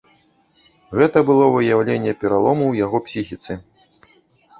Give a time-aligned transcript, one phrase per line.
[0.99, 3.59] Гэта было выяўленне пералому ў яго псіхіцы.